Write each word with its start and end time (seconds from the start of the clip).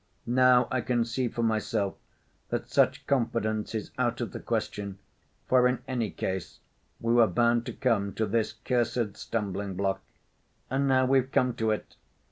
Now 0.25 0.67
I 0.71 0.81
can 0.81 1.05
see 1.05 1.27
for 1.27 1.43
myself 1.43 1.93
that 2.49 2.71
such 2.71 3.05
confidence 3.05 3.75
is 3.75 3.91
out 3.99 4.19
of 4.19 4.31
the 4.31 4.39
question, 4.39 4.97
for 5.47 5.67
in 5.67 5.83
any 5.87 6.09
case 6.09 6.59
we 6.99 7.13
were 7.13 7.27
bound 7.27 7.67
to 7.67 7.73
come 7.73 8.11
to 8.15 8.25
this 8.25 8.51
cursed 8.65 8.95
stumbling‐ 9.13 9.77
block. 9.77 10.01
And 10.71 10.87
now 10.87 11.05
we've 11.05 11.31
come 11.31 11.53
to 11.57 11.69
it! 11.69 11.97